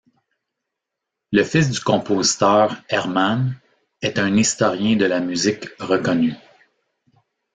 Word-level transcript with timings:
Le 1.31 1.43
fils 1.43 1.69
du 1.69 1.79
compositeur, 1.79 2.75
Hermann, 2.89 3.55
est 4.01 4.17
un 4.17 4.35
historien 4.35 4.95
de 4.95 5.05
la 5.05 5.19
musique 5.19 5.67
reconnu. 5.77 6.33